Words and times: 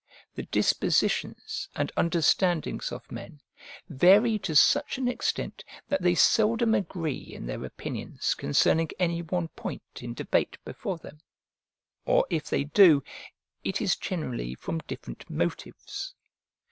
The 0.33 0.41
dispositions 0.41 1.69
and 1.75 1.91
understandings 1.95 2.91
of 2.91 3.11
men 3.11 3.39
vary 3.87 4.39
to 4.39 4.55
such 4.55 4.97
an 4.97 5.07
extent 5.07 5.63
that 5.89 6.01
they 6.01 6.15
seldom 6.15 6.73
agree 6.73 7.19
in 7.19 7.45
their 7.45 7.63
opinions 7.63 8.33
concerning 8.33 8.89
any 8.97 9.21
one 9.21 9.49
point 9.49 9.83
in 9.97 10.15
debate 10.15 10.57
before 10.65 10.97
them; 10.97 11.19
or, 12.03 12.25
if 12.31 12.49
they 12.49 12.63
do, 12.63 13.03
it 13.63 13.79
is 13.79 13.95
generally 13.95 14.55
from 14.55 14.79
different 14.87 15.29
motives. 15.29 16.15